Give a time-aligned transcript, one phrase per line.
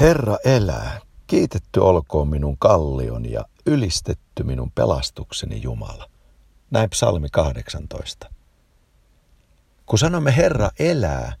[0.00, 6.10] Herra elää, kiitetty olkoon minun kallion ja ylistetty minun pelastukseni Jumala.
[6.70, 8.30] Näin psalmi 18.
[9.86, 11.32] Kun sanomme Herra elää,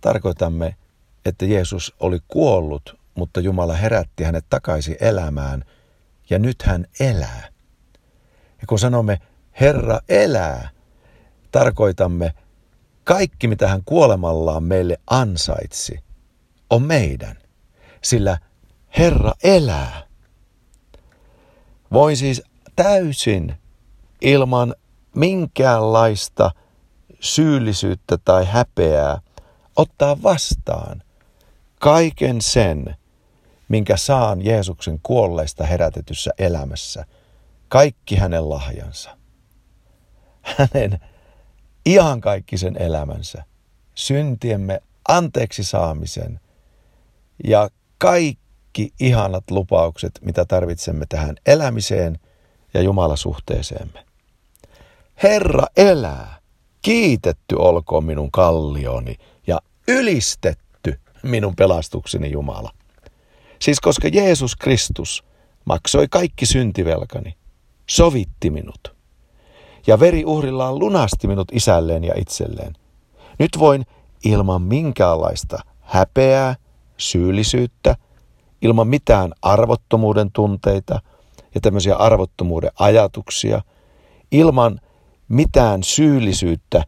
[0.00, 0.76] tarkoitamme,
[1.24, 5.64] että Jeesus oli kuollut, mutta Jumala herätti hänet takaisin elämään
[6.30, 7.48] ja nyt hän elää.
[8.60, 9.20] Ja kun sanomme
[9.60, 10.70] Herra elää,
[11.52, 12.34] tarkoitamme
[13.04, 16.00] kaikki, mitä hän kuolemallaan meille ansaitsi,
[16.70, 17.43] on meidän,
[18.04, 18.38] sillä
[18.98, 20.02] Herra elää.
[21.92, 22.42] Voin siis
[22.76, 23.54] täysin
[24.20, 24.74] ilman
[25.16, 26.50] minkäänlaista
[27.20, 29.20] syyllisyyttä tai häpeää
[29.76, 31.02] ottaa vastaan
[31.80, 32.96] kaiken sen,
[33.68, 37.04] minkä saan Jeesuksen kuolleista herätetyssä elämässä,
[37.68, 39.16] kaikki hänen lahjansa.
[40.42, 41.00] Hänen
[41.86, 43.44] ihan kaikki sen elämänsä,
[43.94, 46.40] syntiemme anteeksi saamisen
[47.44, 47.68] ja
[48.04, 52.18] kaikki ihanat lupaukset, mitä tarvitsemme tähän elämiseen
[52.74, 54.04] ja Jumalasuhteeseemme.
[55.22, 56.38] Herra elää,
[56.82, 59.16] kiitetty olkoon minun kallioni
[59.46, 62.70] ja ylistetty minun pelastukseni Jumala.
[63.58, 65.24] Siis koska Jeesus Kristus
[65.64, 67.36] maksoi kaikki syntivelkani,
[67.86, 68.94] sovitti minut
[69.86, 72.72] ja veriuhrillaan lunasti minut isälleen ja itselleen.
[73.38, 73.86] Nyt voin
[74.24, 76.56] ilman minkäänlaista häpeää,
[77.04, 77.96] syyllisyyttä,
[78.62, 81.00] ilman mitään arvottomuuden tunteita
[81.54, 83.62] ja tämmöisiä arvottomuuden ajatuksia,
[84.30, 84.80] ilman
[85.28, 86.84] mitään syyllisyyttä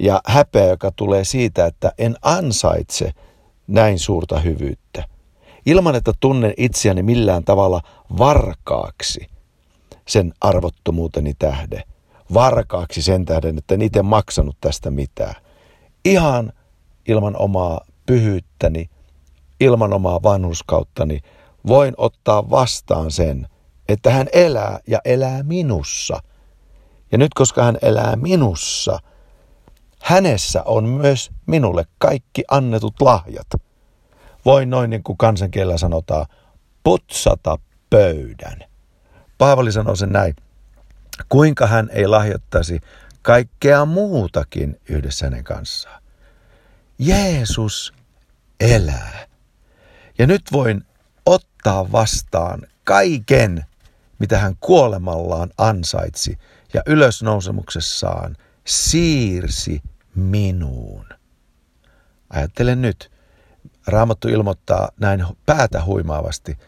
[0.00, 3.12] ja häpeä, joka tulee siitä, että en ansaitse
[3.66, 5.04] näin suurta hyvyyttä.
[5.66, 7.80] Ilman, että tunnen itseäni millään tavalla
[8.18, 9.26] varkaaksi
[10.08, 11.82] sen arvottomuuteni tähde.
[12.34, 15.34] Varkaaksi sen tähden, että en itse maksanut tästä mitään.
[16.04, 16.52] Ihan
[17.08, 18.90] ilman omaa pyhyyttäni,
[19.60, 21.20] ilman omaa vanhuskauttani,
[21.66, 23.48] voin ottaa vastaan sen,
[23.88, 26.20] että hän elää ja elää minussa–
[27.12, 28.98] ja nyt koska hän elää minussa,
[30.02, 33.46] hänessä on myös minulle kaikki annetut lahjat.
[34.44, 36.26] Voin noin niin kuin kansankielellä sanotaan,
[36.82, 37.56] putsata
[37.90, 38.58] pöydän.
[39.38, 40.36] Paavali sanoi sen näin.
[41.28, 42.80] Kuinka hän ei lahjoittaisi
[43.22, 46.02] kaikkea muutakin yhdessä hänen kanssaan.
[46.98, 47.94] Jeesus
[48.60, 49.29] elää.
[50.20, 50.84] Ja nyt voin
[51.26, 53.64] ottaa vastaan kaiken,
[54.18, 56.38] mitä hän kuolemallaan ansaitsi
[56.74, 58.36] ja ylösnousemuksessaan
[58.66, 59.82] siirsi
[60.14, 61.06] minuun.
[62.30, 63.10] Ajattele nyt,
[63.86, 66.58] Raamattu ilmoittaa näin päätä huimaavasti,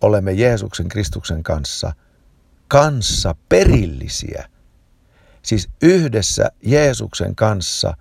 [0.00, 1.92] olemme Jeesuksen Kristuksen kanssa
[2.68, 4.48] kanssa perillisiä.
[5.42, 7.96] Siis yhdessä Jeesuksen kanssa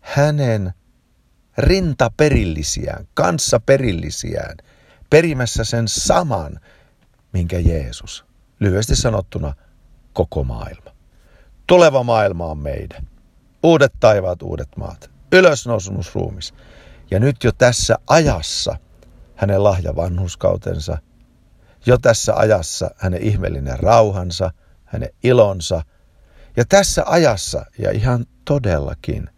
[0.00, 0.74] hänen
[1.58, 4.56] rintaperillisiään, kanssa perillisiään,
[5.10, 6.60] perimässä sen saman,
[7.32, 8.24] minkä Jeesus,
[8.60, 9.54] lyhyesti sanottuna,
[10.12, 10.90] koko maailma.
[11.66, 13.08] Tuleva maailma on meidän.
[13.62, 15.10] Uudet taivaat, uudet maat.
[15.32, 16.54] Ylösnousemusruumis.
[17.10, 18.76] Ja nyt jo tässä ajassa
[19.34, 20.98] hänen lahja vanhuskautensa,
[21.86, 24.50] jo tässä ajassa hänen ihmeellinen rauhansa,
[24.84, 25.82] hänen ilonsa,
[26.56, 29.30] ja tässä ajassa ja ihan todellakin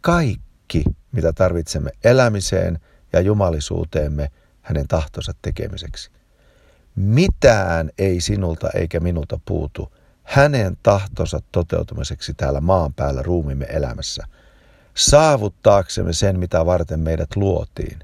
[0.00, 0.84] kaikki,
[1.16, 2.78] mitä tarvitsemme elämiseen
[3.12, 4.30] ja jumalisuuteemme
[4.62, 6.10] hänen tahtonsa tekemiseksi.
[6.96, 14.24] Mitään ei sinulta eikä minulta puutu hänen tahtonsa toteutumiseksi täällä maan päällä ruumimme elämässä,
[14.94, 17.98] saavuttaaksemme sen, mitä varten meidät luotiin.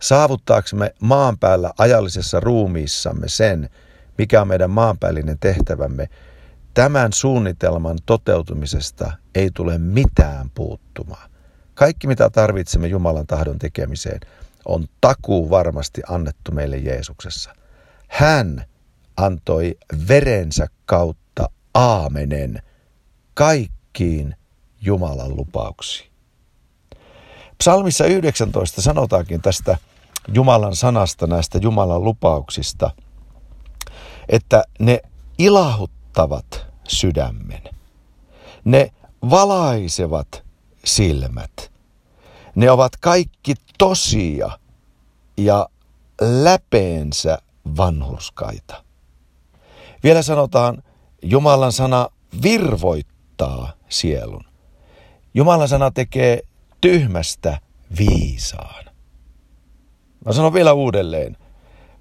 [0.00, 3.70] Saavuttaaksemme maan päällä ajallisessa ruumiissamme sen,
[4.18, 6.08] mikä on meidän maanpäällinen tehtävämme,
[6.74, 11.30] tämän suunnitelman toteutumisesta ei tule mitään puuttumaan.
[11.78, 14.20] Kaikki, mitä tarvitsemme Jumalan tahdon tekemiseen,
[14.64, 17.54] on takuu varmasti annettu meille Jeesuksessa.
[18.08, 18.64] Hän
[19.16, 19.76] antoi
[20.08, 22.62] verensä kautta aamenen
[23.34, 24.34] kaikkiin
[24.80, 26.10] Jumalan lupauksiin.
[27.58, 29.78] Psalmissa 19 sanotaankin tästä
[30.34, 32.90] Jumalan sanasta, näistä Jumalan lupauksista,
[34.28, 35.00] että ne
[35.38, 37.62] ilahuttavat sydämen.
[38.64, 38.92] Ne
[39.30, 40.47] valaisevat
[40.88, 41.72] silmät.
[42.54, 44.50] Ne ovat kaikki tosia
[45.36, 45.68] ja
[46.20, 47.38] läpeensä
[47.76, 48.84] vanhurskaita.
[50.04, 50.82] Vielä sanotaan,
[51.22, 52.08] Jumalan sana
[52.42, 54.44] virvoittaa sielun.
[55.34, 56.42] Jumalan sana tekee
[56.80, 57.60] tyhmästä
[57.98, 58.84] viisaan.
[60.24, 61.36] Mä sanon vielä uudelleen.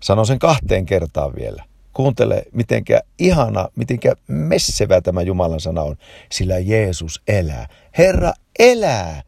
[0.03, 1.63] Sanon sen kahteen kertaan vielä.
[1.93, 5.95] Kuuntele, mitenkä ihana, mitenkä messevä tämä Jumalan sana on.
[6.31, 7.67] Sillä Jeesus elää.
[7.97, 9.21] Herra elää.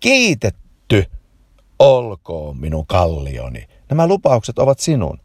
[0.00, 1.04] Kiitetty
[1.78, 3.66] olkoon minun kallioni.
[3.88, 5.18] Nämä lupaukset ovat sinun.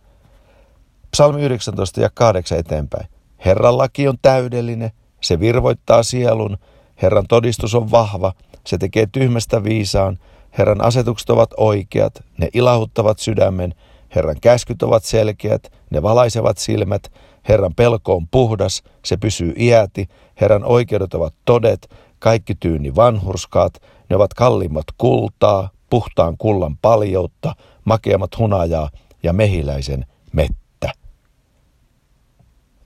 [1.11, 3.07] Psalmi 19 ja 8 eteenpäin.
[3.45, 4.91] Herran laki on täydellinen,
[5.21, 6.57] se virvoittaa sielun,
[7.01, 8.33] Herran todistus on vahva,
[8.67, 10.19] se tekee tyhmästä viisaan,
[10.57, 13.75] Herran asetukset ovat oikeat, ne ilahuttavat sydämen,
[14.15, 17.11] Herran käskyt ovat selkeät, ne valaisevat silmät,
[17.49, 20.07] Herran pelko on puhdas, se pysyy iäti,
[20.41, 21.89] Herran oikeudet ovat todet,
[22.23, 23.73] kaikki tyyni vanhurskaat,
[24.09, 27.55] ne ovat kalliimmat kultaa, puhtaan kullan paljoutta,
[27.85, 28.89] makeammat hunajaa
[29.23, 30.91] ja mehiläisen mettä.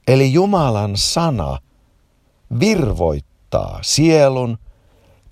[0.07, 1.57] Eli Jumalan sana
[2.60, 4.57] virvoittaa sielun,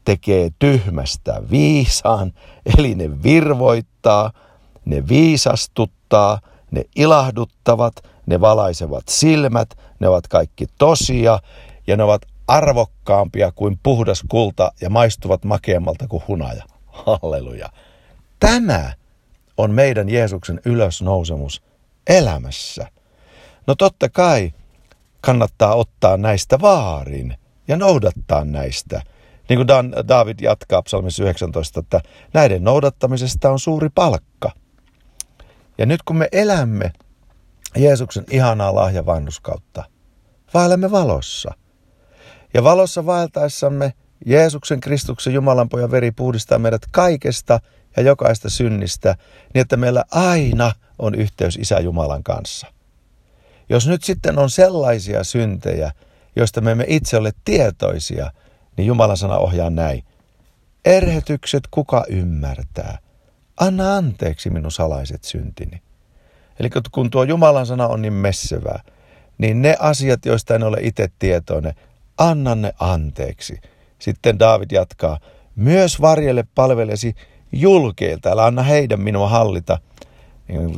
[0.05, 2.33] tekee tyhmästä viisaan,
[2.77, 4.31] eli ne virvoittaa,
[4.85, 6.39] ne viisastuttaa,
[6.71, 7.93] ne ilahduttavat,
[8.25, 9.69] ne valaisevat silmät,
[9.99, 11.39] ne ovat kaikki tosia
[11.87, 16.63] ja ne ovat arvokkaampia kuin puhdas kulta ja maistuvat makeammalta kuin hunaja.
[16.87, 17.69] Halleluja.
[18.39, 18.93] Tämä
[19.57, 21.61] on meidän Jeesuksen ylösnousemus
[22.07, 22.87] elämässä.
[23.67, 24.53] No totta kai
[25.21, 27.37] kannattaa ottaa näistä vaarin
[27.67, 29.01] ja noudattaa näistä.
[29.49, 32.01] Niin kuin Dan, David jatkaa psalmissa 19, että
[32.33, 34.51] näiden noudattamisesta on suuri palkka.
[35.77, 36.91] Ja nyt kun me elämme
[37.75, 39.83] Jeesuksen ihanaa lahjavannuskautta,
[40.53, 41.51] vaelemme valossa.
[42.55, 43.93] Ja valossa vaeltaessamme
[44.25, 47.59] Jeesuksen Kristuksen Jumalan pojan veri puhdistaa meidät kaikesta
[47.97, 49.15] ja jokaista synnistä,
[49.53, 52.67] niin että meillä aina on yhteys Isä Jumalan kanssa.
[53.69, 55.91] Jos nyt sitten on sellaisia syntejä,
[56.35, 58.31] joista me emme itse ole tietoisia,
[58.77, 60.03] niin Jumalan sana ohjaa näin.
[60.85, 62.97] Erhetykset kuka ymmärtää?
[63.59, 65.81] Anna anteeksi minun salaiset syntini.
[66.59, 68.83] Eli kun tuo Jumalan sana on niin messevää,
[69.37, 71.73] niin ne asiat, joista en ole itse tietoinen,
[72.17, 73.61] anna ne anteeksi.
[73.99, 75.19] Sitten David jatkaa,
[75.55, 77.15] myös varjelle palvelesi
[77.51, 79.79] julkeilta, älä anna heidän minua hallita.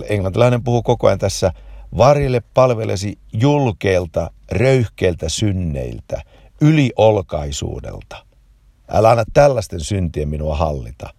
[0.09, 1.51] Englantilainen puhuu koko ajan tässä,
[1.97, 6.21] varjelle palvelesi julkeilta, röyhkeiltä synneiltä,
[6.61, 8.25] yliolkaisuudelta.
[8.87, 11.13] Älä anna tällaisten syntien minua hallita.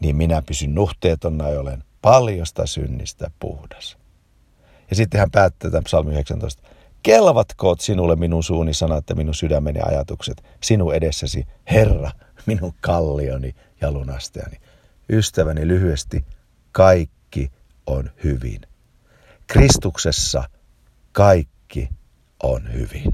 [0.00, 3.98] Niin minä pysyn nuhteetonna ja olen paljosta synnistä puhdas.
[4.90, 6.62] Ja sitten hän päättää tämän psalmi 19.
[7.02, 12.10] Kelvatkoot sinulle minun suuni sanat ja minun sydämeni ajatukset sinun edessäsi, Herra,
[12.46, 14.56] minun kallioni ja lunastajani.
[15.10, 16.24] Ystäväni lyhyesti,
[16.72, 17.52] kaikki
[17.86, 18.60] on hyvin.
[19.46, 20.44] Kristuksessa
[21.12, 21.88] kaikki
[22.42, 23.12] on hyvin.